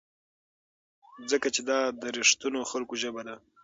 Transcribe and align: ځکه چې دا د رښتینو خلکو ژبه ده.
ځکه 1.31 1.47
چې 1.55 1.61
دا 1.69 1.79
د 2.01 2.03
رښتینو 2.17 2.61
خلکو 2.71 2.93
ژبه 3.01 3.21
ده. 3.27 3.35